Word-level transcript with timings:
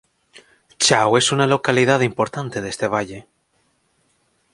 Chao 0.79 1.15
es 1.15 1.31
una 1.31 1.45
localidad 1.45 2.01
importante 2.01 2.59
de 2.59 2.69
este 2.69 2.87
valle. 2.87 3.27